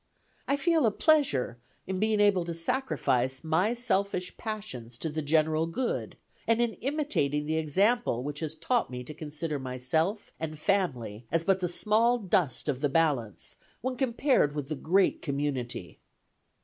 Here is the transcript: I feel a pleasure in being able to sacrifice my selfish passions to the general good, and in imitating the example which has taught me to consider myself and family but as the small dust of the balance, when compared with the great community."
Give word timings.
I 0.47 0.55
feel 0.57 0.87
a 0.87 0.91
pleasure 0.91 1.59
in 1.85 1.99
being 1.99 2.19
able 2.19 2.43
to 2.45 2.55
sacrifice 2.55 3.43
my 3.43 3.75
selfish 3.75 4.35
passions 4.35 4.97
to 4.97 5.09
the 5.09 5.21
general 5.21 5.67
good, 5.67 6.17
and 6.47 6.59
in 6.59 6.73
imitating 6.81 7.45
the 7.45 7.59
example 7.59 8.23
which 8.23 8.39
has 8.39 8.55
taught 8.55 8.89
me 8.89 9.03
to 9.03 9.13
consider 9.13 9.59
myself 9.59 10.33
and 10.39 10.57
family 10.57 11.27
but 11.45 11.49
as 11.57 11.61
the 11.61 11.69
small 11.69 12.17
dust 12.17 12.67
of 12.67 12.81
the 12.81 12.89
balance, 12.89 13.57
when 13.81 13.95
compared 13.95 14.55
with 14.55 14.69
the 14.69 14.75
great 14.75 15.21
community." 15.21 15.99